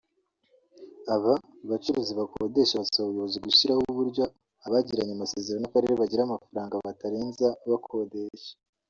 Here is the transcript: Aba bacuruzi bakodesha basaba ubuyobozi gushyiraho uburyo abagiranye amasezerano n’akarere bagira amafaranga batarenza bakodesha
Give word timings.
Aba 1.13 1.33
bacuruzi 1.69 2.11
bakodesha 2.19 2.81
basaba 2.81 3.05
ubuyobozi 3.09 3.37
gushyiraho 3.45 3.81
uburyo 3.91 4.23
abagiranye 4.65 5.13
amasezerano 5.13 5.61
n’akarere 5.63 5.93
bagira 6.01 6.21
amafaranga 6.23 6.81
batarenza 6.87 7.47
bakodesha 7.69 8.51